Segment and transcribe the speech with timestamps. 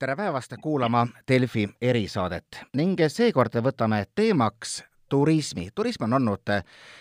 [0.00, 4.78] tere päevast kuulama Delfi erisaadet ning seekord võtame teemaks
[5.12, 5.68] turismi.
[5.74, 6.52] turism on olnud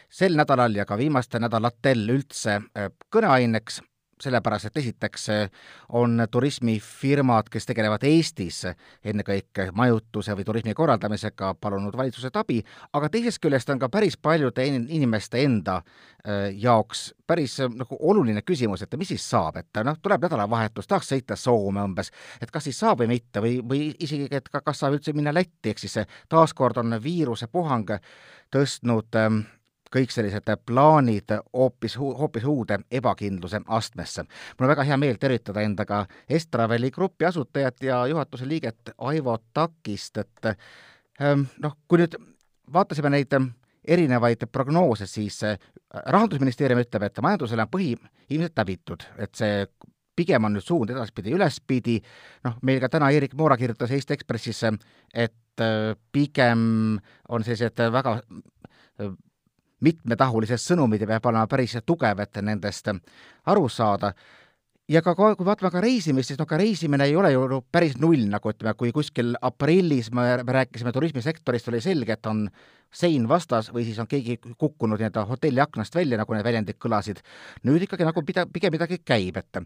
[0.09, 2.57] sel nädalal ja ka viimastel nädalatel üldse
[3.15, 3.79] kõneaineks
[4.23, 5.49] sellepärast et esiteks eh,
[5.95, 8.63] on turismifirmad, kes tegelevad Eestis
[9.03, 12.59] ennekõike majutuse või turismi korraldamisega, palunud valitsuselt abi,
[12.93, 18.43] aga teisest küljest on ka päris paljude inimeste enda eh, jaoks päris eh, nagu oluline
[18.45, 22.11] küsimus, et mis siis saab, et noh, tuleb nädalavahetus, tahaks sõita Soome umbes,
[22.41, 25.71] et kas siis saab või mitte või, või isegi, et kas saab üldse minna Lätti,
[25.71, 27.95] ehk siis taaskord on viirusepuhang
[28.53, 29.39] tõstnud äh,
[29.93, 34.23] kõik sellised plaanid hoopis, hoopis uude ebakindluse astmesse.
[34.23, 40.17] mul on väga hea meel tervitada endaga Estraveli grupi asutajat ja juhatuse liiget Aivo Takist,
[40.17, 40.45] et
[41.21, 42.15] ähm, noh, kui nüüd
[42.73, 43.33] vaatasime neid
[43.87, 45.57] erinevaid prognoose, siis äh,
[45.89, 47.93] rahandusministeerium ütleb, et majandusele on põhi
[48.29, 49.63] ilmselt läbitud, et see
[50.19, 51.97] pigem on nüüd suund edaspidi ülespidi,
[52.45, 54.61] noh, meil ka täna Erik Moora kirjutas Eesti Ekspressis,
[55.13, 58.19] et äh, pigem on sellised väga
[59.85, 62.91] mitmetahulised sõnumid ja peab olema päris tugev, et nendest
[63.45, 64.13] aru saada.
[64.89, 68.25] ja ka kui vaatame ka reisimist, siis noh, ka reisimine ei ole ju päris null,
[68.29, 72.47] nagu ütleme, kui kuskil aprillis me rääkisime turismisektorist, oli selge, et on
[72.91, 77.21] sein vastas või siis on keegi kukkunud nii-öelda hotelli aknast välja, nagu need väljendid kõlasid.
[77.63, 79.61] nüüd ikkagi nagu pida-, pigem midagi käib, et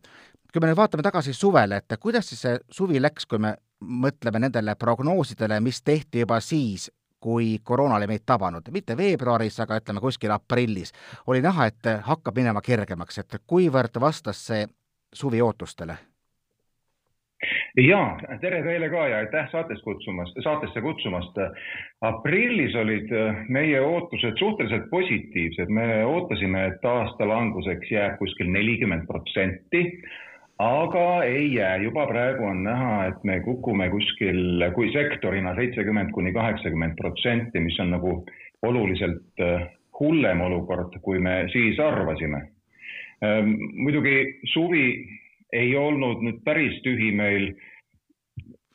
[0.51, 4.39] kui me nüüd vaatame tagasi suvele, et kuidas siis see suvi läks, kui me mõtleme
[4.43, 6.89] nendele prognoosidele, mis tehti juba siis,
[7.23, 10.91] kui koroona oli meid tabanud, mitte veebruaris, aga ütleme kuskil aprillis,
[11.27, 14.65] oli näha, et hakkab minema kergemaks, et kuivõrd vastas see
[15.13, 15.97] suvi ootustele?
[17.77, 21.39] jaa, tere teile ka ja aitäh saates kutsumast, saatesse kutsumast.
[22.01, 23.09] aprillis olid
[23.49, 29.83] meie ootused suhteliselt positiivsed, me ootasime, et aasta languseks jääb kuskil nelikümmend protsenti
[30.63, 36.33] aga ei jää, juba praegu on näha, et me kukume kuskil, kui sektorina seitsekümmend kuni
[36.33, 38.13] kaheksakümmend protsenti, mis on nagu
[38.63, 39.67] oluliselt äh,
[39.99, 42.41] hullem olukord, kui me siis arvasime.
[43.23, 44.87] Ähm, muidugi suvi
[45.53, 47.51] ei olnud nüüd päris tühi meil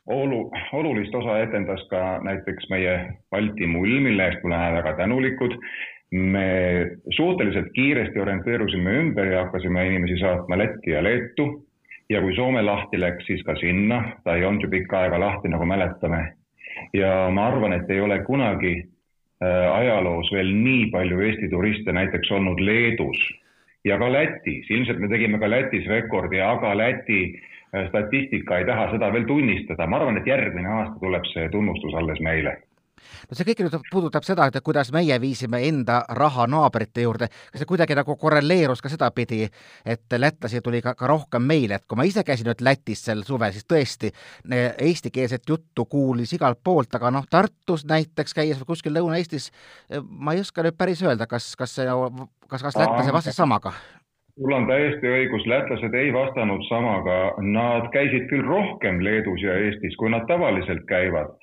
[0.09, 2.95] olu, olulist osa etendas ka näiteks meie
[3.31, 5.57] Balti mull, mille eest me oleme väga tänulikud.
[6.11, 6.43] me
[7.13, 11.68] suhteliselt kiiresti orienteerusime ümber ja hakkasime inimesi saatma Lätti ja Leetu
[12.09, 15.49] ja kui Soome lahti läks, siis ka sinna, ta ei olnud ju pikka aega lahti,
[15.53, 16.35] nagu mäletame.
[16.95, 22.31] ja ma arvan, et ei ole kunagi äh, ajaloos veel nii palju Eesti turiste näiteks
[22.31, 23.19] olnud Leedus
[23.85, 27.21] ja ka Lätis, ilmselt me tegime ka Lätis rekordi, aga Läti
[27.75, 31.95] äh, statistika ei taha seda veel tunnistada, ma arvan, et järgmine aasta tuleb see tunnustus
[31.95, 32.59] alles meile
[33.29, 37.63] no see kõik nüüd puudutab seda, et kuidas meie viisime enda raha naabrite juurde, kas
[37.63, 39.47] see kuidagi nagu korreleerus ka sedapidi,
[39.85, 43.25] et lätlasi tuli ka, ka rohkem meile, et kui ma ise käisin nüüd Lätis sel
[43.27, 44.13] suvel, siis tõesti
[44.49, 49.51] eestikeelset juttu kuulis igalt poolt, aga noh, Tartus näiteks käies või kuskil Lõuna-Eestis,
[50.09, 51.87] ma ei oska nüüd päris öelda, kas, kas see,
[52.49, 53.75] kas, kas lätlase vastas samaga?
[54.39, 59.97] sul on täiesti õigus, lätlased ei vastanud samaga, nad käisid küll rohkem Leedus ja Eestis,
[59.99, 61.35] kui nad tavaliselt käivad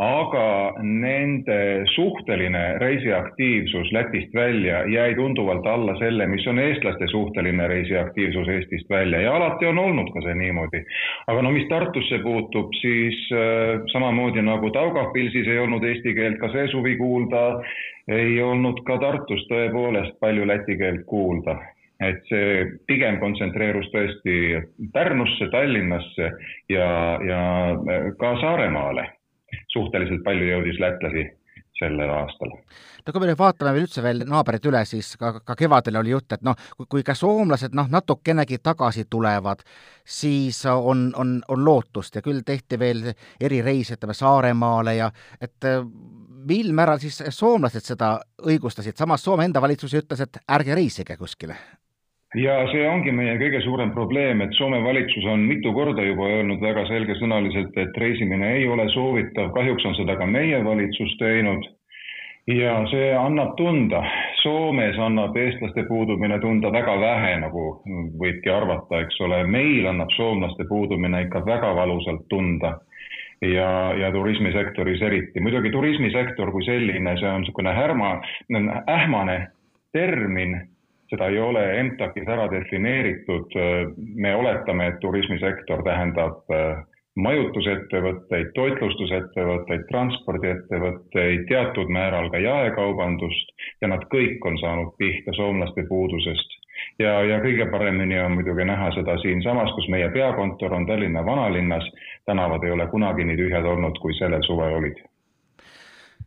[0.00, 8.48] aga nende suhteline reisiaktiivsus Lätist välja jäi tunduvalt alla selle, mis on eestlaste suhteline reisiaktiivsus
[8.48, 9.20] Eestist välja.
[9.20, 10.80] Ja alati on olnud ka see niimoodi.
[11.26, 16.48] aga no mis Tartusse puutub, siis äh, samamoodi nagu Taugapilsis ei olnud eesti keelt ka
[16.52, 17.44] see suvi kuulda,
[18.08, 21.58] ei olnud ka Tartus tõepoolest palju läti keelt kuulda.
[22.00, 26.32] Et see pigem kontsentreerus tõesti Pärnusse, Tallinnasse
[26.72, 27.40] ja, ja
[28.16, 29.10] ka Saaremaale
[29.74, 31.28] suhteliselt palju jõudis lätlasi
[31.80, 32.52] sellel aastal.
[33.06, 36.12] no kui me nüüd vaatame veel üldse veel naabreid üle, siis ka, ka kevadel oli
[36.12, 36.56] jutt, et noh,
[36.88, 39.64] kui ka soomlased noh, natukenegi tagasi tulevad,
[40.04, 45.10] siis on, on, on lootust ja küll tehti veel erireise, ütleme Saaremaale ja
[45.40, 45.70] et
[46.50, 51.56] mil määral siis soomlased seda õigustasid, samas Soome enda valitsus ütles, et ärge reisige kuskile
[52.38, 56.62] ja see ongi meie kõige suurem probleem, et Soome valitsus on mitu korda juba öelnud
[56.62, 61.66] väga selgesõnaliselt, et reisimine ei ole soovitav, kahjuks on seda ka meie valitsus teinud.
[62.50, 64.00] ja see annab tunda,
[64.42, 67.64] Soomes annab eestlaste puudumine tunda väga vähe, nagu
[68.18, 72.78] võibki arvata, eks ole, meil annab soomlaste puudumine ikka väga valusalt tunda
[73.42, 75.40] ja, ja turismisektoris eriti.
[75.40, 78.20] muidugi turismisektor kui selline, see on niisugune härma,
[78.88, 79.38] ähmane
[79.92, 80.60] termin
[81.10, 83.58] seda ei ole EMTAK-is ära defineeritud.
[84.14, 86.84] me oletame, et turismisektor tähendab äh,
[87.18, 93.50] majutusettevõtteid, toitlustusettevõtteid, transpordiettevõtteid, teatud määral ka jaekaubandust
[93.82, 96.58] ja nad kõik on saanud pihta soomlaste puudusest.
[96.98, 101.90] ja, ja kõige paremini on muidugi näha seda siinsamas, kus meie peakontor on Tallinna vanalinnas.
[102.26, 105.02] tänavad ei ole kunagi nii tühjad olnud, kui sellel suvel olid.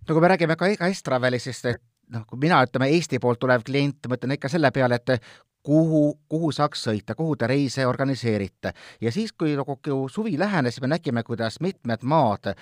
[0.07, 4.09] no kui me räägime ka Estravelisest, et noh, kui mina, ütleme Eesti poolt tulev klient,
[4.11, 5.19] mõtlen ikka selle peale, et
[5.63, 8.73] kuhu, kuhu saaks sõita, kuhu te reise organiseerite.
[9.01, 9.77] ja siis, kui nagu
[10.11, 12.53] suvi lähenes, me nägime, kuidas mitmed maad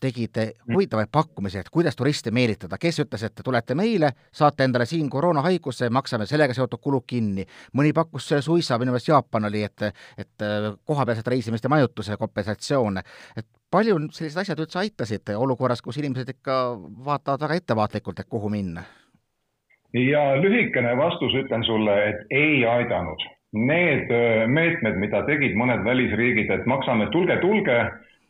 [0.00, 0.38] tegid
[0.72, 5.90] huvitavaid pakkumisi, et kuidas turiste meelitada, kes ütles, et tulete meile, saate endale siin koroonahaiguse,
[5.90, 7.46] maksame sellega seotud kulud kinni.
[7.72, 9.82] mõni pakkus suisa, minu meelest Jaapan oli, et,
[10.18, 10.48] et
[10.84, 13.02] kohapealset reisimist ja majutuse kompensatsioone.
[13.36, 16.60] et palju sellised asjad üldse aitasid olukorras, kus inimesed ikka
[17.06, 18.84] vaatavad väga ettevaatlikult, et kuhu minna
[19.94, 23.22] ja lühikene vastus ütlen sulle, et ei aidanud.
[23.54, 27.76] Need äh, meetmed, mida tegid mõned välisriigid, et maksame, tulge, tulge,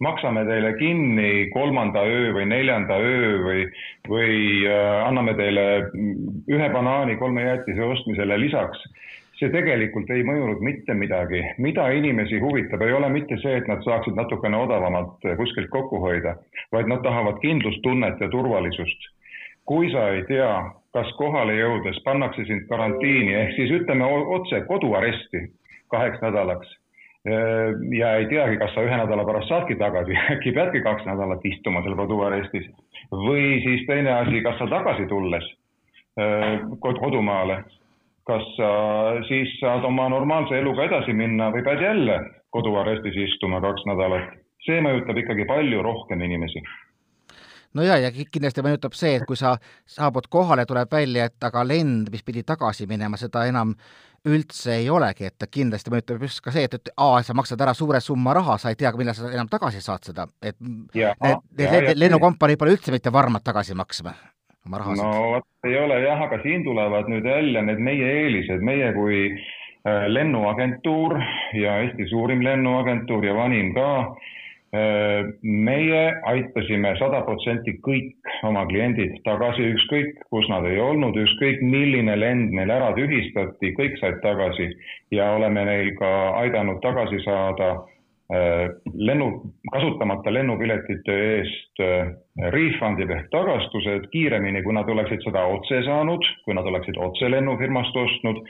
[0.05, 3.63] maksame teile kinni kolmanda öö või neljanda öö või,
[4.11, 4.35] või
[4.69, 5.65] äh, anname teile
[6.51, 8.85] ühe banaani kolme jäätise ostmisele lisaks
[9.39, 11.43] see tegelikult ei mõjunud mitte midagi.
[11.59, 16.37] mida inimesi huvitab, ei ole mitte see, et nad saaksid natukene odavamalt kuskilt kokku hoida,
[16.73, 19.11] vaid nad tahavad kindlustunnet ja turvalisust.
[19.65, 24.05] kui sa ei tea, kas kohale jõudes pannakse sind karantiini ehk siis ütleme
[24.37, 25.47] otse koduaresti
[25.91, 26.69] kaheks nädalaks
[27.99, 31.83] ja ei teagi, kas sa ühe nädala pärast saadki tagasi, äkki peadki kaks nädalat istuma
[31.83, 32.69] seal koduarestis
[33.11, 35.49] või siis teine asi, kas sa tagasi tulles
[36.81, 37.65] kodumaale,
[38.29, 38.71] kas sa
[39.29, 42.19] siis saad oma normaalse eluga edasi minna või pead jälle
[42.55, 44.33] koduarestis istuma kaks nädalat.
[44.65, 46.63] see mõjutab ikkagi palju rohkem inimesi.
[47.75, 49.57] No ja, ja kindlasti mõjutab see, et kui sa
[49.91, 53.75] saabud kohale, tuleb välja, et aga lend, mis pidi tagasi minema, seda enam
[54.25, 57.75] üldse ei olegi, et kindlasti mõjutab just ka see, et, et aa, sa maksad ära
[57.77, 60.57] suure summa raha, sa ei tea, millal sa enam tagasi saad seda, et
[60.97, 64.15] ja, need, need lennukompaniid pole üldse mitte varmad tagasi maksma
[64.67, 65.03] oma rahasid.
[65.03, 69.19] no vot ei ole jah, aga siin tulevad nüüd jälle need meie eelised, meie kui
[69.33, 71.19] äh, lennuagentuur
[71.61, 73.91] ja Eesti suurim lennuagentuur ja vanim ka
[75.43, 82.17] meie aitasime sada protsenti kõik oma kliendid tagasi, ükskõik kus nad ei olnud, ükskõik milline
[82.19, 84.67] lend neil ära tühistati, kõik said tagasi
[85.15, 86.11] ja oleme neil ka
[86.43, 87.71] aidanud tagasi saada
[88.31, 89.27] lennu,
[89.69, 91.83] kasutamata lennupiletite eest
[92.55, 97.97] refund'id ehk tagastused kiiremini, kui nad oleksid seda otse saanud, kui nad oleksid otse lennufirmast
[97.97, 98.41] ostnud.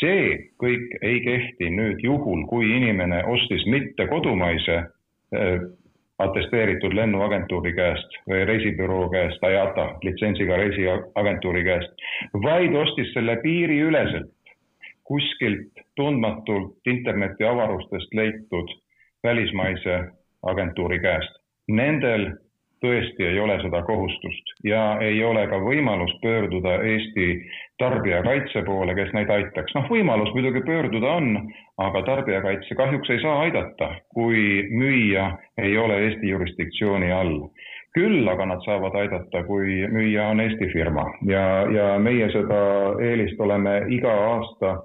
[0.00, 4.86] see kõik ei kehti nüüd juhul, kui inimene ostis mitte kodumaise
[5.36, 5.60] Äh,
[6.18, 12.06] atesteeritud lennuagentuuri käest või reisibüroo käest, IATA litsentsiga reisiagentuuri käest,
[12.42, 14.32] vaid ostis selle piiriüleselt
[15.06, 18.72] kuskilt tundmatult internetiavarustest leitud
[19.24, 20.04] välismaise
[20.42, 21.40] agentuuri käest.
[21.68, 22.30] Nendel
[22.84, 27.26] tõesti ei ole seda kohustust ja ei ole ka võimalust pöörduda Eesti
[27.78, 29.74] tarbijakaitse poole, kes neid aitaks.
[29.74, 35.98] noh, võimalus muidugi pöörduda on, aga tarbijakaitse kahjuks ei saa aidata, kui müüja ei ole
[36.06, 37.48] Eesti jurisdiktsiooni all.
[37.98, 41.42] küll aga nad saavad aidata, kui müüja on Eesti firma ja,
[41.72, 42.60] ja meie seda
[43.02, 44.76] eelist oleme iga aasta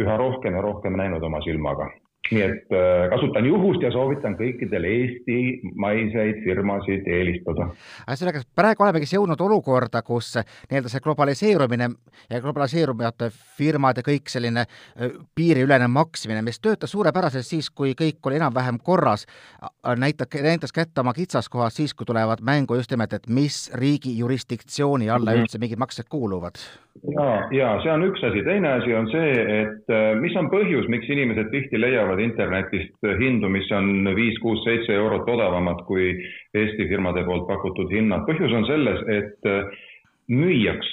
[0.00, 1.90] üha rohkem ja rohkem näinud oma silmaga
[2.30, 7.66] nii et äh, kasutan juhust ja soovitan kõikidel eestimaiseid firmasid eelistada.
[8.06, 11.88] ühesõnaga, praegu olemegi jõudnud olukorda, kus nii-öelda see globaliseerumine
[12.30, 18.22] ja globaliseerumine firmad ja kõik selline äh, piiriülene maksmine, mis töötas suurepäraselt siis, kui kõik
[18.30, 19.26] oli enam-vähem korras,
[19.98, 25.10] näitab, näitas kätte oma kitsaskohad siis, kui tulevad mängu just nimelt, et mis riigi jurisdiktsiooni
[25.10, 25.44] alla mhm.
[25.44, 26.62] üldse mingid maksed kuuluvad
[27.00, 29.32] ja, ja see on üks asi, teine asi on see,
[29.62, 34.60] et äh, mis on põhjus, miks inimesed tihti leiavad internetist hindu, mis on viis, kuus,
[34.66, 36.12] seitse eurot odavamad kui
[36.54, 38.26] Eesti firmade poolt pakutud hinnad.
[38.28, 39.88] põhjus on selles, et äh,
[40.28, 40.90] müüjaks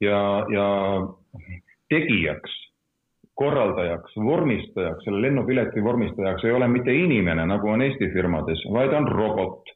[0.00, 0.66] ja, ja
[1.92, 2.56] tegijaks,
[3.34, 9.08] korraldajaks, vormistajaks, selle lennupileti vormistajaks ei ole mitte inimene, nagu on Eesti firmades, vaid on
[9.08, 9.72] robot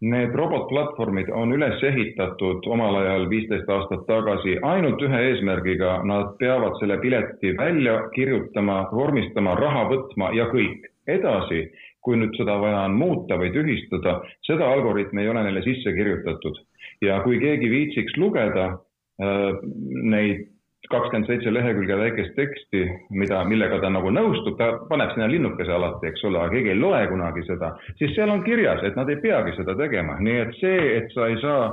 [0.00, 6.78] Need robotplatvormid on üles ehitatud omal ajal viisteist aastat tagasi ainult ühe eesmärgiga, nad peavad
[6.80, 10.88] selle pileti välja kirjutama, vormistama, raha võtma ja kõik.
[11.10, 11.64] edasi,
[12.00, 16.56] kui nüüd seda vaja on muuta või tühistada, seda algoritmi ei ole neile sisse kirjutatud.
[17.02, 18.66] ja kui keegi viitsiks lugeda
[19.20, 19.60] äh,
[20.14, 20.46] neid
[20.90, 22.82] kakskümmend seitse lehekülge väikest teksti,
[23.14, 26.80] mida, millega ta nagu nõustub, ta paneb sinna linnukese alati, eks ole, aga keegi ei
[26.80, 30.54] loe kunagi seda, siis seal on kirjas, et nad ei peagi seda tegema, nii et
[30.60, 31.72] see, et sa ei saa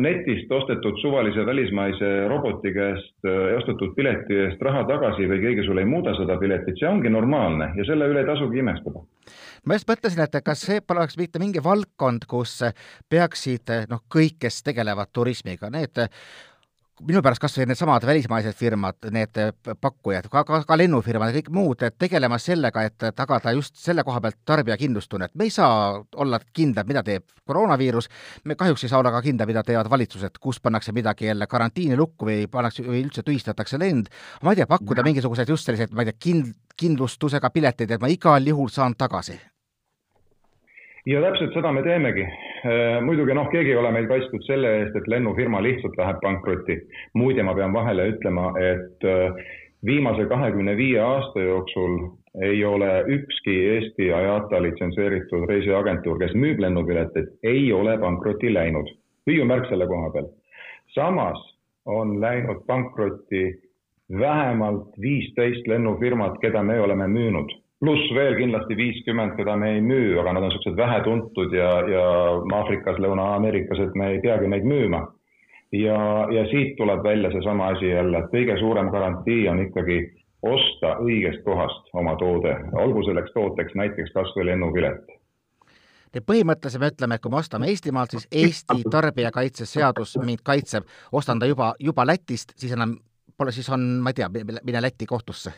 [0.00, 5.84] netist ostetud suvalise välismaise roboti käest äh, ostetud pileti eest raha tagasi või keegi sulle
[5.84, 9.02] ei muuda seda piletit, see ongi normaalne ja selle üle ei tasugi imestada.
[9.68, 12.62] Ma just mõtlesin, et kas see poleks mitte mingi valdkond, kus
[13.12, 16.06] peaksid noh, kõik, kes tegelevad turismiga, need
[17.06, 19.38] minu pärast kas või needsamad välismaised firmad, need
[19.80, 24.20] pakkujad, ka, ka, ka lennufirmad ja kõik muud, tegelema sellega, et tagada just selle koha
[24.20, 25.34] pealt tarbija kindlustunnet.
[25.34, 28.10] me ei saa olla kindlad, mida teeb koroonaviirus,
[28.44, 31.96] me kahjuks ei saa olla ka kindlad, mida teevad valitsused, kus pannakse midagi jälle karantiini
[31.96, 34.12] lukku või pannakse või üldse tühistatakse lend.
[34.42, 38.08] ma ei tea, pakkuda mingisuguseid just selliseid, ma ei tea, kind-, kindlustusega pileteid, et ma
[38.08, 39.40] igal juhul saan tagasi
[41.06, 42.26] ja täpselt seda me teemegi.
[42.60, 46.76] Äh, muidugi noh, keegi ei ole meil kaitstud selle eest, et lennufirma lihtsalt läheb pankrotti.
[47.16, 49.38] muide, ma pean vahele ütlema, et äh,
[49.86, 51.96] viimase kahekümne viie aasta jooksul
[52.44, 58.92] ei ole ükski Eesti IATA litsenseeritud reisiagentuur, kes müüb lennupileteid, ei ole pankrotti läinud.
[59.26, 60.28] hüüumärk selle koha peal.
[60.94, 61.40] samas
[61.86, 63.56] on läinud pankrotti
[64.18, 70.18] vähemalt viisteist lennufirmat, keda me oleme müünud pluss veel kindlasti viiskümmend, keda me ei müü,
[70.20, 72.04] aga nad on niisugused vähetuntud ja, ja
[72.58, 75.06] Aafrikas, Lõuna-Ameerikas, et me ei peagi neid müüma.
[75.72, 75.98] ja,
[76.34, 80.00] ja siit tuleb välja seesama asi jälle, et kõige suurem garantii on ikkagi
[80.42, 85.16] osta õigest kohast oma toode, olgu selleks tooteks näiteks kas või lennupilet
[86.10, 91.38] Te põhimõtteliselt me ütleme, et kui me ostame Eestimaalt, siis Eesti tarbijakaitseseadus mind kaitseb, ostan
[91.38, 92.96] ta juba, juba Lätist, siis enam
[93.38, 94.26] pole, siis on, ma ei tea,
[94.66, 95.54] mine Lätti kohtusse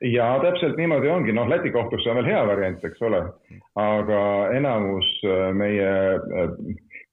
[0.00, 3.22] ja täpselt niimoodi ongi, noh, Läti kohtusse on veel hea variant, eks ole,
[3.78, 4.22] aga
[4.54, 6.50] enamus äh, meie äh,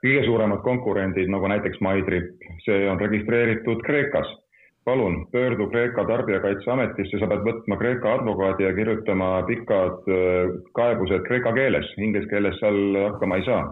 [0.04, 4.42] kõige suuremad konkurendid, nagu näiteks MyTrip, see on registreeritud Kreekas.
[4.86, 11.54] palun pöördu Kreeka tarbijakaitseametisse, sa pead võtma Kreeka advokaadi ja kirjutama pikad äh, kaebused kreeka
[11.54, 13.64] keeles, inglise keeles seal hakkama ei saa.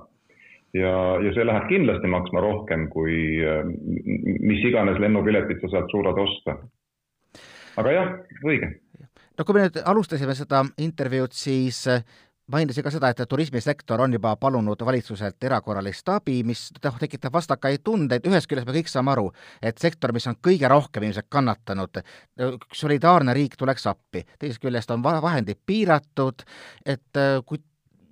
[0.73, 3.37] Ja, ja see läheb kindlasti maksma rohkem kui
[4.41, 6.57] mis iganes lennupiletit sa sealt suudad osta.
[7.77, 8.09] aga jah,
[8.41, 8.71] õige
[9.37, 12.03] no kui me nüüd alustasime seda intervjuud, siis äh,
[12.51, 16.67] mainisin ka seda, et turismisektor on juba palunud valitsuselt erakorralist abi, mis
[16.99, 19.29] tekitab vastakaid tundeid, ühest küljest me kõik saame aru,
[19.61, 22.01] et sektor, mis on kõige rohkem ilmselt kannatanud,
[22.73, 26.43] solidaarne riik tuleks appi, teisest küljest on vahendid piiratud,
[26.85, 27.61] et äh, kui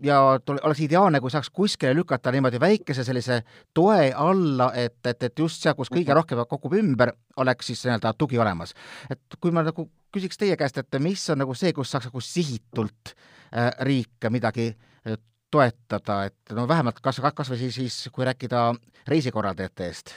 [0.03, 0.19] ja
[0.63, 3.41] oleks ideaalne, kui saaks kuskile lükata niimoodi väikese sellise
[3.73, 8.13] toe alla, et, et, et just seal, kus kõige rohkem kogub ümber, oleks siis nii-öelda
[8.17, 8.73] tugi olemas.
[9.09, 12.23] et kui ma nagu küsiks teie käest, et mis on nagu see, kus saaks nagu
[12.25, 15.19] sihitult äh, riik midagi äh,
[15.51, 18.71] toetada, et no vähemalt kas, kas või siis, siis kui rääkida
[19.07, 20.13] reisikorraldajate eest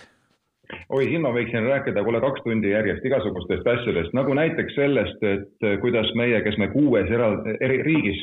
[0.88, 5.66] oi, siin ma võiksin rääkida, kuule, kaks tundi järjest igasugustest asjadest, nagu näiteks sellest, et
[5.82, 8.22] kuidas meie, kes me kuues era-, eri riigis,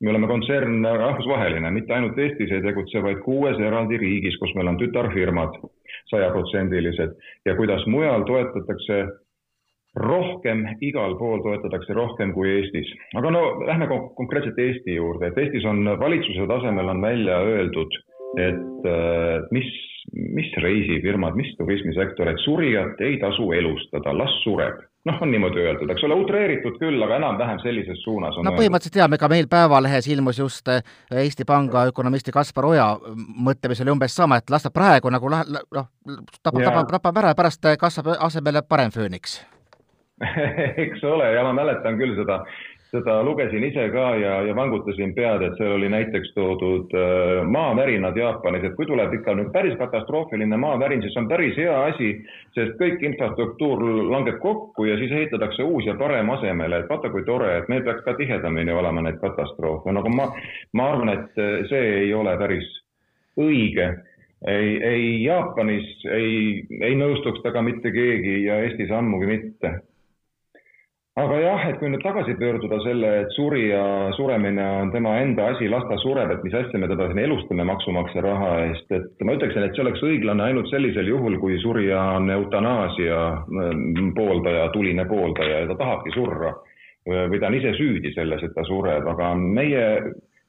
[0.00, 4.72] me oleme kontsern rahvusvaheline, mitte ainult Eestis ei tegutse, vaid kuues eraldi riigis, kus meil
[4.72, 5.56] on tütarfirmad
[6.12, 7.16] sajaprotsendilised
[7.48, 9.02] ja kuidas mujal toetatakse
[9.98, 12.90] rohkem, igal pool toetatakse rohkem kui Eestis.
[13.16, 17.98] aga no lähme konkreetselt Eesti juurde, et Eestis on valitsuse tasemel on välja öeldud,
[18.38, 19.70] et äh, mis,
[20.12, 24.84] mis reisifirmad, mis turismisektor, et surijat ei tasu elustada, las sureb.
[25.08, 28.98] noh, on niimoodi öeldud, eks ole, utreeritud küll, aga enam-vähem sellises suunas on no põhimõtteliselt
[28.98, 30.82] jaa, ega meil Päevalehes ilmus just äh,
[31.22, 35.30] Eesti Panga ökonomisti Kaspar Oja mõte, mis oli umbes sama, et las ta praegu nagu
[35.32, 35.44] noh,
[36.42, 39.38] tapab, tapab, tapab ära ja pärast kasvab asemele parem fööniks.
[40.84, 42.42] Eks ole, ja ma mäletan küll seda,
[42.88, 48.16] seda lugesin ise ka ja, ja vangutasin pead, et seal oli näiteks toodud äh, maavärinad
[48.16, 52.14] Jaapanis, et kui tuleb ikka nüüd päris katastroofiline maavärin, siis on päris hea asi,
[52.56, 57.26] sest kõik infrastruktuur langeb kokku ja siis ehitatakse uus ja parem asemele, et vaata kui
[57.28, 60.30] tore, et meil peaks ka tihedamini olema neid katastroofe, nagu ma,
[60.72, 62.70] ma arvan, et see ei ole päris
[63.38, 63.92] õige.
[64.48, 69.72] Ei, ei Jaapanis ei, ei nõustuks temaga mitte keegi ja Eestis ammugi mitte
[71.18, 73.82] aga jah, et kui nüüd tagasi pöörduda selle, et surija
[74.16, 77.66] suremine on tema enda asi, las ta sureb, et mis asja me teda siin elustame
[77.66, 82.00] maksumaksja raha eest, et ma ütleksin, et see oleks õiglane ainult sellisel juhul, kui surija
[82.20, 86.54] on eutanaasia mm, pooldaja, tuline pooldaja ja ta tahabki surra
[87.08, 89.86] või ta on ise süüdi selles, et ta sureb, aga meie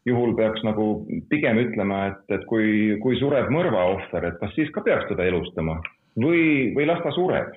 [0.08, 0.90] juhul peaks nagu
[1.32, 5.80] pigem ütlema, et, et kui, kui sureb mõrvaohver, et kas siis ka peaks teda elustama
[6.20, 7.56] või, või las ta sureb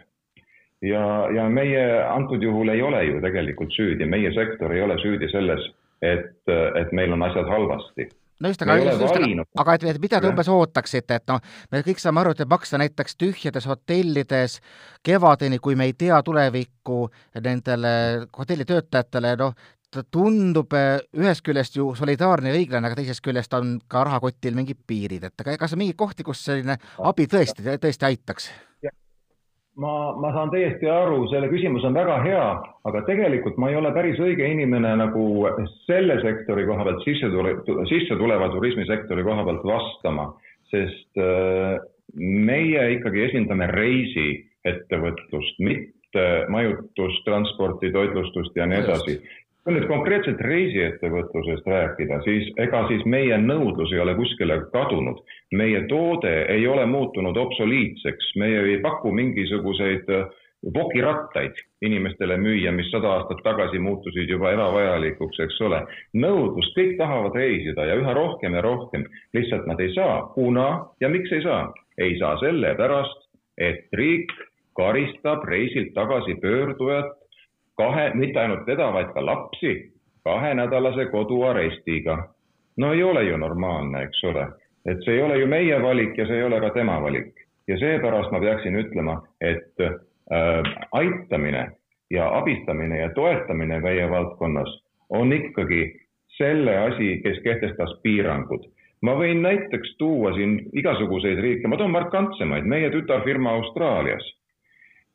[0.82, 5.30] ja, ja meie antud juhul ei ole ju tegelikult süüdi, meie sektor ei ole süüdi
[5.32, 5.68] selles,
[6.02, 6.34] et,
[6.80, 8.08] et meil on asjad halvasti.
[8.42, 11.38] No just, aga, just, just, aga, aga et, et mida te umbes ootaksite, et noh,
[11.70, 14.56] me kõik saame aru, et maksta näiteks tühjades hotellides
[15.06, 17.04] kevadeni, kui me ei tea tulevikku
[17.44, 17.92] nendele
[18.38, 19.54] hotellitöötajatele, noh,
[19.92, 24.58] ta tundub eh, ühest küljest ju solidaarne ja õiglane, aga teisest küljest on ka rahakotil
[24.58, 28.50] mingid piirid, et kas on mingeid kohti, kus selline abi tõesti, tõesti aitaks?
[29.80, 32.46] Ma, ma saan täiesti aru, selle küsimus on väga hea,
[32.88, 35.24] aga tegelikult ma ei ole päris õige inimene nagu
[35.86, 37.56] selle sektori koha pealt sisse tule,
[37.90, 40.28] sisse tuleva turismisektori koha pealt vastama,
[40.72, 41.78] sest äh,
[42.16, 49.16] meie ikkagi esindame reisiettevõtlust, mitte majutustransporti, toitlustust ja nii edasi
[49.62, 55.22] kui nüüd konkreetselt reisiettevõtlusest rääkida, siis ega siis meie nõudlus ei ole kuskile kadunud.
[55.52, 60.26] meie toode ei ole muutunud obsoliitseks, meie ei paku mingisuguseid äh,
[60.74, 65.82] vokirattaid inimestele müüa, mis sada aastat tagasi muutusid juba ebavajalikuks, eks ole.
[66.14, 70.68] nõudlus, kõik tahavad reisida ja üha rohkem ja rohkem, lihtsalt nad ei saa, kuna
[71.00, 71.72] ja miks ei saa?
[71.98, 73.26] ei saa sellepärast,
[73.58, 74.30] et riik
[74.74, 77.21] karistab reisilt tagasi pöördujat
[77.76, 79.92] kahe, mitte ainult teda, vaid ka lapsi
[80.24, 82.28] kahenädalase koduarestiga.
[82.76, 84.46] no ei ole ju normaalne, eks ole,
[84.86, 87.34] et see ei ole ju meie valik ja see ei ole ka tema valik.
[87.68, 89.92] Ja seepärast ma peaksin ütlema, et äh,
[90.92, 91.70] aitamine
[92.10, 94.72] ja abistamine ja toetamine meie valdkonnas
[95.08, 95.82] on ikkagi
[96.36, 98.64] selle asi, kes kehtestas piirangud.
[99.02, 104.28] ma võin näiteks tuua siin igasuguseid riike, ma toon markantsemaid, meie tütarfirma Austraalias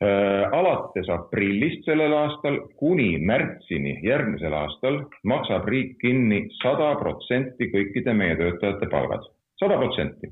[0.02, 8.36] alates aprillist sellel aastal kuni märtsini järgmisel aastal maksab riik kinni sada protsenti kõikide meie
[8.38, 9.26] töötajate palgad,
[9.58, 10.30] sada protsenti.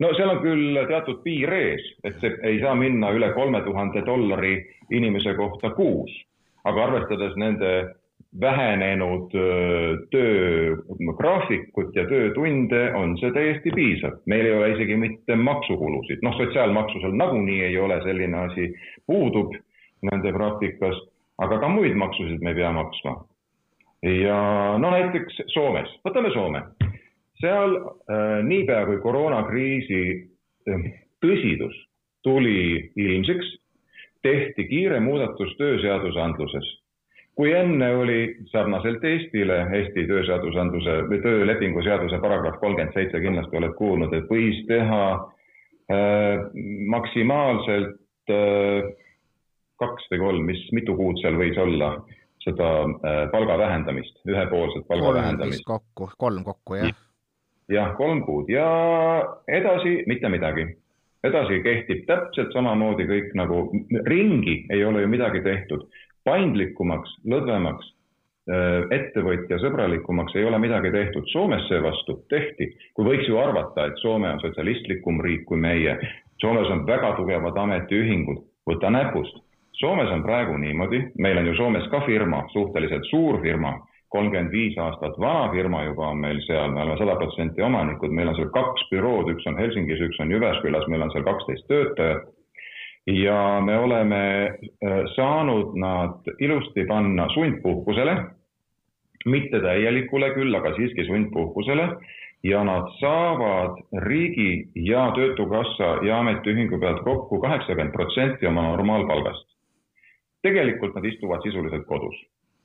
[0.00, 4.02] no seal on küll teatud piir ees, et see ei saa minna üle kolme tuhande
[4.02, 4.56] dollari
[4.90, 6.10] inimese kohta kuus,
[6.64, 7.94] aga arvestades nende
[8.40, 9.30] vähenenud
[10.10, 14.18] töögraafikut ja töötunde, on see täiesti piisav.
[14.26, 18.72] meil ei ole isegi mitte maksukulusid, noh, sotsiaalmaksu seal nagunii ei ole, selline asi
[19.06, 19.54] puudub
[20.02, 20.98] nende praktikas,
[21.38, 23.16] aga ka muid maksusid me ei pea maksma.
[24.02, 24.38] ja
[24.78, 26.62] no näiteks Soomes, võtame Soome.
[27.40, 30.02] seal äh, niipea kui koroonakriisi
[31.22, 31.74] tõsidus
[32.22, 33.58] tuli ilmsiks,
[34.22, 36.81] tehti kiire muudatus tööseadusandluses
[37.36, 38.18] kui enne oli
[38.52, 44.58] sarnaselt Eestile Eesti tööseadusandluse või töölepingu seaduse paragrahv kolmkümmend seitse, kindlasti oled kuulnud, et võis
[44.68, 46.42] teha äh,
[46.92, 48.90] maksimaalselt äh,
[49.82, 51.94] kaks või kolm, mis, mitu kuud seal võis olla,
[52.44, 55.64] seda äh, palga vähendamist, ühepoolset palga kolm vähendamist.
[55.66, 56.94] kokku, kolm kokku, jah.
[57.72, 58.68] jah, kolm kuud ja
[59.48, 60.68] edasi mitte midagi
[61.22, 63.64] edasi kehtib täpselt samamoodi kõik nagu
[64.10, 65.86] ringi ei ole ju midagi tehtud
[66.24, 67.92] paindlikumaks, lõdvemaks,
[68.50, 71.28] äh, ettevõtjasõbralikumaks ei ole midagi tehtud.
[71.32, 75.98] Soomes seevastu tehti, kui võiks ju arvata, et Soome on sotsialistlikum riik kui meie.
[76.40, 79.42] Soomes on väga tugevad ametiühingud, võta näpust.
[79.78, 83.78] Soomes on praegu niimoodi, meil on ju Soomes ka firma, suhteliselt suur firma,
[84.12, 88.28] kolmkümmend viis aastat vana firma juba on meil seal, me oleme sada protsenti omanikud, meil
[88.28, 92.28] on seal kaks bürood, üks on Helsingis, üks on Jyväskylas, meil on seal kaksteist töötajat
[93.06, 98.16] ja me oleme äh, saanud nad ilusti panna sundpuhkusele,
[99.26, 101.88] mitte täielikule küll, aga siiski sundpuhkusele
[102.42, 109.48] ja nad saavad riigi ja Töötukassa ja Ametiühingu pealt kokku kaheksakümmend protsenti oma normaalpalgast.
[110.42, 112.16] tegelikult nad istuvad sisuliselt kodus,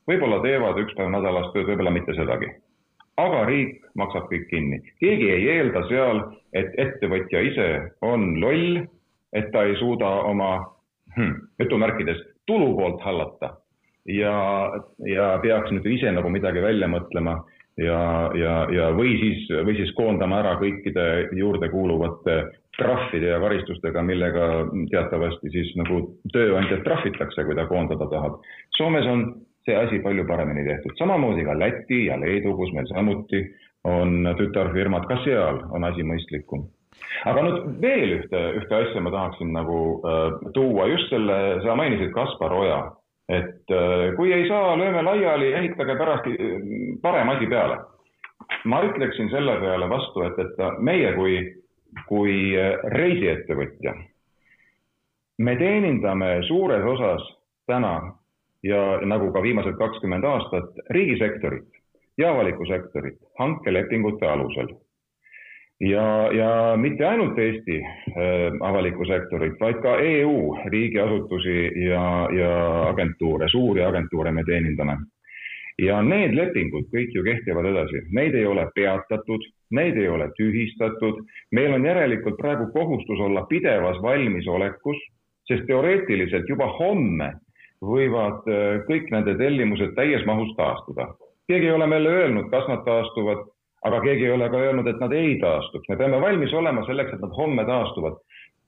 [0.09, 2.49] võib-olla teevad üks päev nädalas tööd, võib-olla mitte sedagi.
[3.17, 6.21] aga riik maksab kõik kinni, keegi ei eelda seal,
[6.53, 7.69] et ettevõtja ise
[8.01, 8.85] on loll
[9.33, 10.51] et ta ei suuda oma
[11.15, 13.55] hmm, jutumärkides tulu poolt hallata.
[14.07, 14.33] Ja,
[15.03, 17.41] ja peaks nüüd ise nagu midagi välja mõtlema
[17.77, 22.37] ja, ja, ja või siis, või siis koondama ära kõikide juurde kuuluvate
[22.77, 24.47] trahvide ja karistustega, millega
[24.93, 25.99] teatavasti siis nagu
[26.33, 28.39] tööandjat trahvitakse, kui ta koondada tahab.
[28.77, 29.27] Soomes on
[29.67, 33.43] see asi palju paremini tehtud, samamoodi ka Läti ja Leedu, kus meil samuti
[33.87, 36.67] on tütarfirmad, ka seal on asi mõistlikum
[37.25, 42.13] aga nüüd veel ühte, ühte asja ma tahaksin nagu äh, tuua, just selle, sa mainisid
[42.15, 42.79] Kaspar Oja,
[43.29, 46.59] et äh, kui ei saa, lööme laiali, ehitage pärast äh,
[47.03, 47.79] parem asi peale.
[48.65, 51.39] ma ütleksin selle peale vastu, et, et meie kui,
[52.07, 53.95] kui äh, reisiettevõtja,
[55.43, 57.25] me teenindame suures osas
[57.67, 57.95] täna
[58.63, 61.67] ja nagu ka viimased kakskümmend aastat riigisektorit
[62.17, 64.71] ja avalikku sektorit hankelepingute alusel
[65.79, 68.15] ja, ja mitte ainult Eesti äh,
[68.69, 72.53] avalikku sektorit, vaid ka EU riigiasutusi ja, ja
[72.89, 74.97] agentuure, suuri agentuure me teenindame.
[75.77, 79.43] ja need lepingud kõik ju kehtivad edasi, neid ei ole peatatud,
[79.77, 81.19] neid ei ole tühistatud,
[81.53, 84.97] meil on järelikult praegu kohustus olla pidevas valmisolekus,
[85.45, 87.29] sest teoreetiliselt juba homme
[87.85, 91.11] võivad äh, kõik nende tellimused täies mahus taastuda.
[91.47, 93.45] keegi ei ole meile öelnud, kas nad taastuvad
[93.85, 97.13] aga keegi ei ole ka öelnud, et nad ei taastuks, me peame valmis olema selleks,
[97.13, 98.17] et nad homme taastuvad.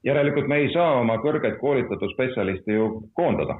[0.04, 3.58] järelikult me ei saa oma kõrgelt koolitatud spetsialiste ju koondada.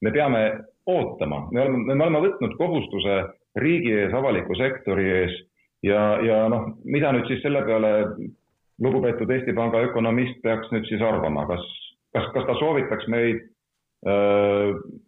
[0.00, 3.24] me peame ootama, me oleme, me oleme võtnud kohustuse
[3.56, 5.36] riigi ees, avaliku sektori ees
[5.82, 7.92] ja, ja noh, mida nüüd siis selle peale
[8.82, 11.64] lugupeetud Eesti Panga ökonomist peaks nüüd siis arvama, kas,
[12.16, 13.44] kas, kas ta soovitaks meid,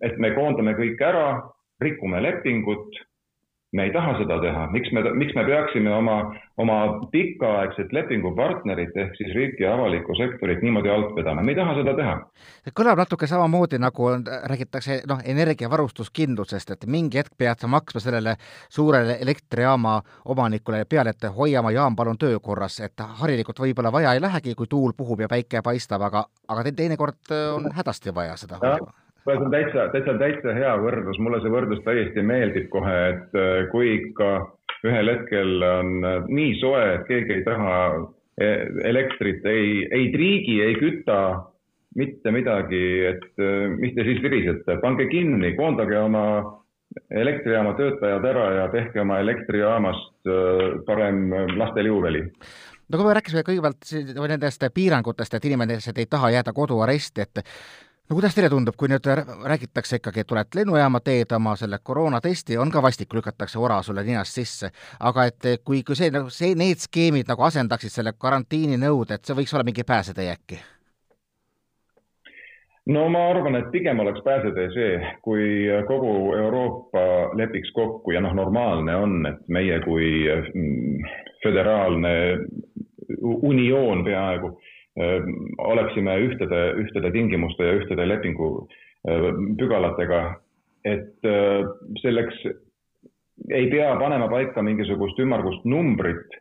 [0.07, 1.27] et me koondame kõik ära,
[1.83, 2.96] rikume lepingut
[3.72, 6.16] me ei taha seda teha, miks me, miks me peaksime oma,
[6.62, 6.76] oma
[7.12, 11.94] pikaaegset lepingupartnerit ehk siis riiki ja avalikku sektorit niimoodi alt vedama, me ei taha seda
[11.98, 12.14] teha.
[12.79, 14.11] kõlab natuke samamoodi, nagu
[14.52, 18.37] räägitakse noh, energiavarustuskindlusest, et mingi hetk pead sa maksma sellele
[18.68, 24.22] suurele elektrijaama omanikule peale, et hoia oma jaam palun töökorras, et harilikult võib-olla vaja ei
[24.22, 28.94] lähegi, kui tuul puhub ja päike paistab, aga, aga teinekord on hädasti vaja seda hoida
[29.35, 33.65] see on täitsa, täitsa, täitsa hea võrdlus, mulle see võrdlus täiesti meeldib kohe, et äh,
[33.73, 34.31] kui ikka
[34.87, 37.79] ühel hetkel on äh, nii soe, et keegi ei taha
[38.39, 38.51] e,
[38.87, 41.19] elektrit, ei, ei triigi, ei küta,
[41.99, 46.27] mitte midagi, et äh, mis te siis virisete, pange kinni, koondage oma
[47.11, 50.29] elektrijaama töötajad ära ja tehke oma elektrijaamast
[50.87, 51.27] parem
[51.59, 52.23] lastel juuveli.
[52.87, 53.91] No kui me rääkisime kõigepealt
[54.31, 57.43] nendest piirangutest, et inimesed ei taha jääda koduaresti, et
[58.09, 59.07] no kuidas teile tundub, kui nüüd
[59.51, 64.05] räägitakse ikkagi, et tuled lennujaama, teed oma selle koroonatesti, on ka vastik, lükatakse ora sulle
[64.07, 69.19] ninast sisse, aga et kui, kui see, nagu see, need skeemid nagu asendaksid selle karantiininõude,
[69.19, 70.62] et see võiks olla mingi pääsetee äkki?
[72.95, 77.03] no ma arvan, et pigem oleks pääsetee see, kui kogu Euroopa
[77.35, 81.09] lepiks kokku ja noh, normaalne on, et meie kui mm,
[81.42, 82.14] föderaalne
[83.19, 84.55] unioon peaaegu
[84.97, 88.69] oleksime ühtede, ühtede tingimuste ja ühtede lepingu
[89.59, 90.21] pügalatega,
[90.89, 91.29] et
[92.01, 92.39] selleks
[93.53, 96.39] ei pea panema paika mingisugust ümmargust numbrit,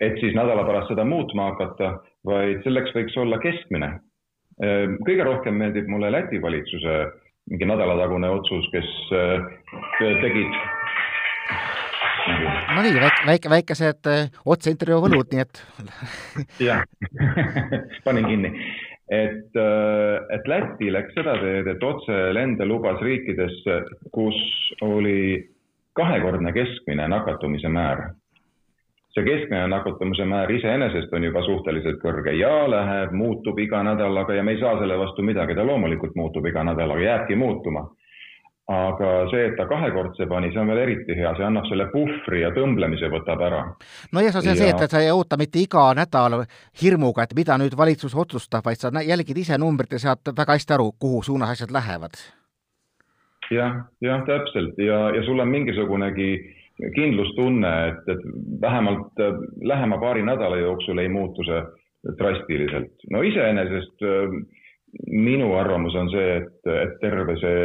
[0.00, 3.96] et siis nädala pärast seda muutma hakata, vaid selleks võiks olla keskmine.
[5.04, 6.96] kõige rohkem meeldib mulle Läti valitsuse
[7.50, 8.88] mingi nädalatagune otsus, kes
[10.22, 10.54] tegid
[12.26, 15.62] no nii, väike, väike, väikesed äh, otseintervjuu võlud, nii et.
[16.68, 16.82] jah,
[18.06, 18.52] panin kinni,
[19.08, 23.80] et, äh, et Läti läks seda teed, et otselende lubas riikidesse,
[24.14, 24.38] kus
[24.84, 25.18] oli
[25.96, 28.08] kahekordne keskmine nakatumise määr.
[29.16, 34.42] see keskmine nakatumise määr iseenesest on juba suhteliselt kõrge ja läheb, muutub iga nädalaga ja
[34.44, 37.86] me ei saa selle vastu midagi, ta loomulikult muutub iga nädalaga, jääbki muutuma
[38.66, 42.40] aga see, et ta kahekordse pani, see on veel eriti hea, see annab selle puhvri
[42.40, 43.60] ja tõmblemise võtab ära.
[44.12, 44.56] no ja see on ja...
[44.58, 46.40] see, et sa ei oota mitte iga nädal
[46.82, 50.74] hirmuga, et mida nüüd valitsus otsustab, vaid sa jälgid ise numbrit ja saad väga hästi
[50.74, 52.18] aru, kuhu suunas asjad lähevad
[53.50, 53.56] ja,.
[53.56, 56.30] jah, jah, täpselt ja, ja sul on mingisugunegi
[56.94, 58.24] kindlustunne, et, et
[58.60, 61.62] vähemalt äh, lähema paari nädala jooksul ei muutu see
[62.18, 63.06] drastiliselt.
[63.10, 64.34] no iseenesest äh,
[65.06, 67.62] minu arvamus on see, et, et terve see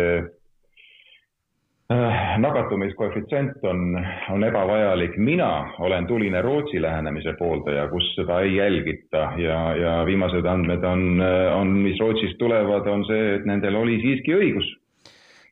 [2.37, 5.17] nakatumiskoefitsient on, on ebavajalik.
[5.17, 11.21] mina olen tuline Rootsi lähenemise pooldaja, kus seda ei jälgita ja, ja viimased andmed on,
[11.55, 14.71] on, mis Rootsist tulevad, on see, et nendel oli siiski õigus.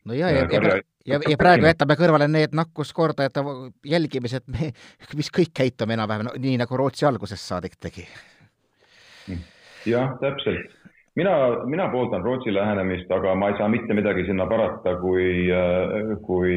[0.06, 3.43] no ja, ja, ja, ja, ja praegu jätame kõrvale need nakkuskordajate
[3.86, 4.47] jälgimised,
[5.19, 8.08] mis kõik käitume enam-vähem nii, nagu Rootsi algusest saadik tegi.
[9.86, 10.80] jah, täpselt
[11.19, 11.36] mina,
[11.69, 15.49] mina pooldan Rootsi lähenemist, aga ma ei saa mitte midagi sinna parata, kui,
[16.25, 16.55] kui,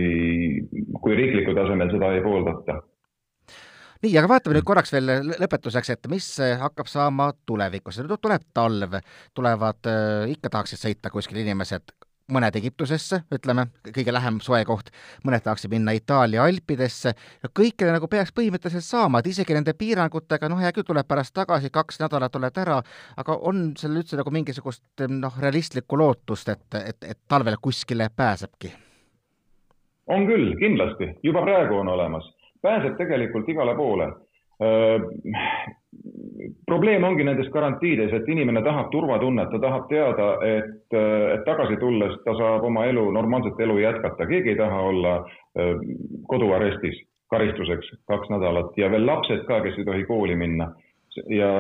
[1.03, 2.79] kui riiklikul tasemel seda ei pooldata.
[4.03, 6.31] Nii, aga vaatame nüüd korraks veel lõpetuseks, et mis
[6.63, 8.97] hakkab saama tulevikus, tuleb talv,
[9.35, 9.93] tulevad,
[10.33, 11.95] ikka tahaksid sõita kuskil inimesed
[12.33, 14.91] mõned Egiptusesse, ütleme, kõige lähem soe koht,
[15.27, 17.15] mõned tahaksid minna Itaalia alpidesse.
[17.49, 21.71] Kõikidele nagu peaks põhimõtteliselt saama, et isegi nende piirangutega, noh, hea küll, tuleb pärast tagasi,
[21.73, 22.81] kaks nädalat oled ära,
[23.21, 28.73] aga on seal üldse nagu mingisugust noh, realistlikku lootust, et, et, et talvel kuskile pääsebki?
[30.13, 32.27] on küll, kindlasti, juba praegu on olemas,
[32.63, 34.09] pääseb tegelikult igale poole
[36.67, 42.17] probleem ongi nendes garantiides, et inimene tahab turvatunnet, ta tahab teada, et, et tagasi tulles
[42.25, 45.17] ta saab oma elu, normaalset elu jätkata, keegi ei taha olla
[46.29, 50.73] koduarestis karistuseks kaks nädalat ja veel lapsed ka, kes ei tohi kooli minna.
[51.29, 51.51] ja,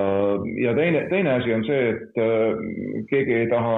[0.64, 2.22] ja teine, teine asi on see, et
[3.10, 3.76] keegi ei taha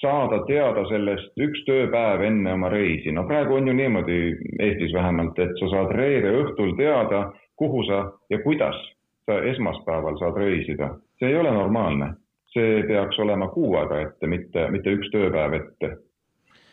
[0.00, 3.12] saada teada sellest üks tööpäev enne oma reisi.
[3.12, 4.20] no praegu on ju niimoodi
[4.58, 8.76] Eestis vähemalt, et sa saad reede õhtul teada, kuhu sa ja kuidas
[9.26, 12.14] sa esmaspäeval saad reisida, see ei ole normaalne.
[12.56, 15.90] see peaks olema kuu aega ette, mitte, mitte üks tööpäev ette.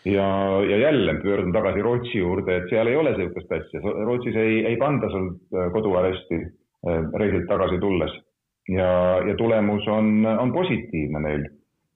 [0.05, 0.27] ja,
[0.69, 4.77] ja jälle pöördun tagasi Rootsi juurde, et seal ei ole niisugust asja, Rootsis ei, ei
[4.77, 8.15] panda sul äh, koduaresti äh, reisilt tagasi tulles.
[8.69, 8.89] ja,
[9.27, 11.45] ja tulemus on, on positiivne neil.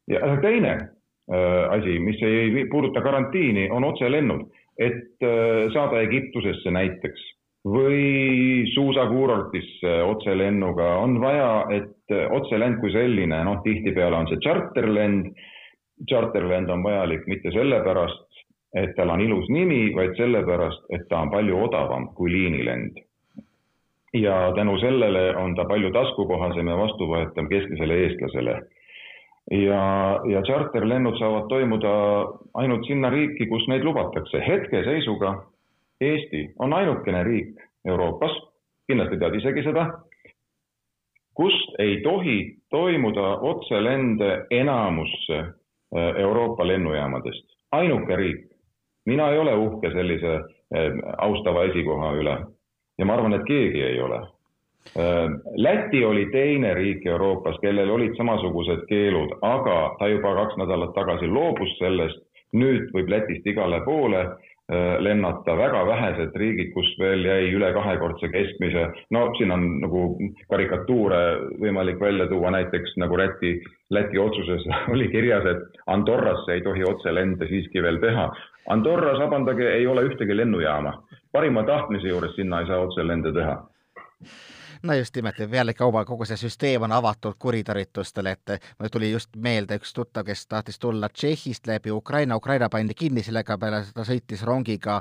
[0.08, 5.26] ja teine äh, asi, mis ei puuduta karantiini, on otselennud, et
[5.74, 7.37] saada Egiptusesse näiteks
[7.74, 15.32] või suusakuurortisse otselennuga, on vaja, et otselend kui selline, noh, tihtipeale on see tšarterlend.
[16.08, 18.44] tšarterlend on vajalik mitte sellepärast,
[18.78, 23.04] et tal on ilus nimi, vaid sellepärast, et ta on palju odavam kui liinilend.
[24.14, 28.62] ja tänu sellele on ta palju taskukohasem ja vastuvõetav keskmisele eestlasele.
[29.52, 29.84] ja,
[30.30, 31.92] ja tšarterlennud saavad toimuda
[32.54, 34.44] ainult sinna riiki, kus neid lubatakse.
[34.48, 35.36] hetkeseisuga
[36.02, 37.56] Eesti on ainukene riik
[37.88, 38.32] Euroopas,
[38.88, 39.88] kindlasti tead isegi seda,
[41.34, 47.46] kust ei tohi toimuda otselende enamusse äh, Euroopa lennujaamadest.
[47.72, 48.46] ainuke riik.
[49.06, 52.38] mina ei ole uhke sellise äh, austava esikoha üle
[52.98, 54.18] ja ma arvan, et keegi ei ole.
[54.98, 60.94] Äh, Läti oli teine riik Euroopas, kellel olid samasugused keelud, aga ta juba kaks nädalat
[60.96, 62.24] tagasi loobus sellest.
[62.54, 64.22] nüüd võib Lätist igale poole
[65.00, 68.84] lennata, väga vähesed riigid, kus veel jäi üle kahekordse keskmise,
[69.16, 70.02] no siin on nagu
[70.52, 71.22] karikatuure
[71.62, 73.54] võimalik välja tuua, näiteks nagu Läti,
[73.96, 78.28] Läti otsuses oli kirjas, et Andorrasse ei tohi otselende siiski veel teha.
[78.76, 80.98] Andorras, vabandage, ei ole ühtegi lennujaama,
[81.32, 83.56] parima tahtmise juures sinna ei saa otselende teha
[84.84, 89.36] no just nimelt, peale kauba kogu see süsteem on avatud kuritarvitustele, et mul tuli just
[89.44, 94.06] meelde üks tuttav, kes tahtis tulla Tšehhist läbi Ukraina, Ukraina pandi kinni, sellega peale ta
[94.08, 95.00] sõitis rongiga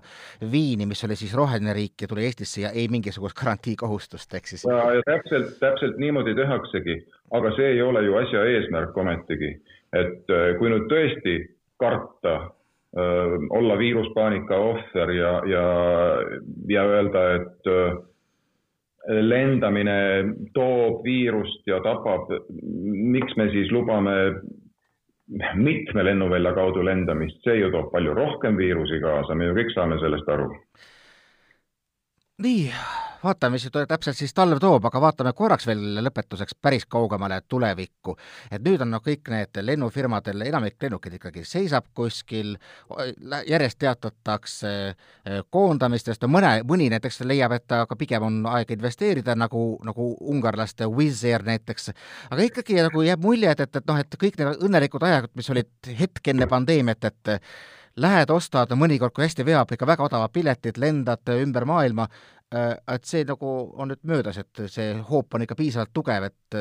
[0.53, 4.65] Viini, mis oli siis roheline riik ja tuli Eestisse ja ei mingisugust garantiikohustust, ehk siis.
[4.69, 7.01] ja, ja täpselt, täpselt niimoodi tehaksegi,
[7.37, 9.55] aga see ei ole ju asja eesmärk ometigi,
[9.93, 11.39] et äh, kui nüüd tõesti
[11.81, 12.35] karta
[12.97, 15.65] öö, äh, olla viiruspaanika ohver ja, ja,
[16.69, 18.05] ja öelda, et öö, äh,
[19.07, 19.99] lendamine
[20.55, 22.31] toob viirust ja tapab,
[23.17, 24.17] miks me siis lubame
[25.55, 29.99] mitme lennuvälja kaudu lendamist, see ju toob palju rohkem viirusi kaasa, me ju kõik saame
[30.03, 30.53] sellest aru.
[32.43, 32.71] nii
[33.27, 38.17] vaatame, mis täpselt siis talv toob, aga vaatame korraks veel lõpetuseks päris kaugemale tulevikku.
[38.51, 42.57] et nüüd on noh, kõik need lennufirmadel, enamik lennukeid ikkagi seisab kuskil,
[43.47, 49.37] järjest teatatakse eh, koondamistest, no mõne, mõni näiteks leiab, et aga pigem on aeg investeerida,
[49.39, 51.91] nagu, nagu ungarlaste Wizz Air näiteks,
[52.31, 55.51] aga ikkagi nagu jääb mulje, et, et, et noh, et kõik need õnnelikud ajad, mis
[55.51, 57.37] olid hetk enne pandeemiat, et
[57.97, 62.09] lähed, ostad, mõnikord kui hästi veab, ikka väga odavad piletid, lendad ümber maailma,
[62.55, 66.59] et see nagu on nüüd möödas, et see hoop on ikka piisavalt tugev, et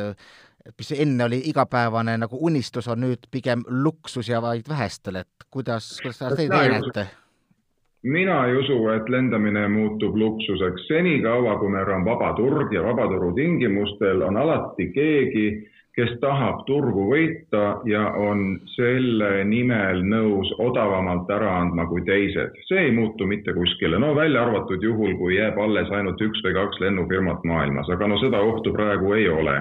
[0.66, 5.46] et mis enne oli igapäevane nagu unistus, on nüüd pigem luksus ja vaid vähestele, et
[5.52, 7.06] kuidas, kuidas te teie näete?
[8.06, 10.88] mina ei usu, et lendamine muutub luksuseks.
[10.88, 15.48] senikaua, kui meil on vaba turg ja vabaturu tingimustel on alati keegi,
[15.96, 22.58] kes tahab turgu võita ja on selle nimel nõus odavamalt ära andma kui teised.
[22.68, 26.54] see ei muutu mitte kuskile, no välja arvatud juhul, kui jääb alles ainult üks või
[26.60, 29.58] kaks lennufirmat maailmas, aga no seda ohtu praegu ei ole.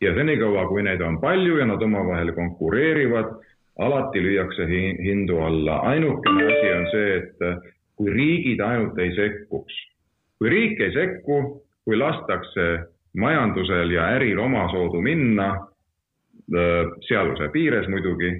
[0.00, 3.34] ja senikaua, kui neid on palju ja nad omavahel konkureerivad,
[3.78, 4.68] alati lüüakse
[5.02, 5.80] hindu alla.
[5.90, 7.64] ainukene asi on see, et
[7.96, 9.74] kui riigid ainult ei sekkuks,
[10.38, 11.40] kui riik ei sekku,
[11.84, 15.48] kui lastakse majandusel ja äril omasoodu minna,
[17.08, 18.30] seaduse piires muidugi,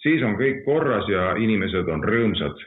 [0.00, 2.64] siis on kõik korras ja inimesed on rõõmsad.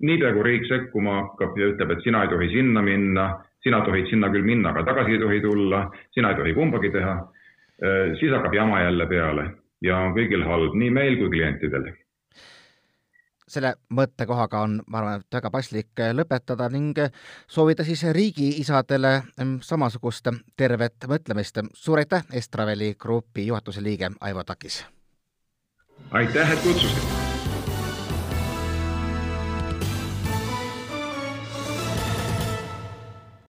[0.00, 3.30] niipea kui riik sekkuma hakkab ja ütleb, et sina ei tohi sinna minna,
[3.64, 7.14] sina tohid sinna küll minna, aga tagasi ei tohi tulla, sina ei tohi kumbagi teha,
[8.20, 9.46] siis hakkab jama jälle peale
[9.80, 11.88] ja on kõigil halb, nii meil kui klientidel
[13.46, 16.98] selle mõttekohaga on, ma arvan, et väga paslik lõpetada ning
[17.48, 21.62] soovida siis riigiisadele mm, samasugust tervet mõtlemist.
[21.74, 24.84] suur aitäh, Estraveli Grupi juhatuse liige Aivo Takis!
[26.10, 27.15] aitäh, et kutsusite!